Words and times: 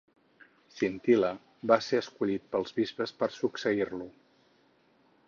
Chintila 0.77 1.29
va 1.71 1.77
ser 1.89 1.99
escollit 2.05 2.47
pels 2.55 2.75
bisbes 2.79 3.15
per 3.21 3.29
succeir-lo. 3.37 4.09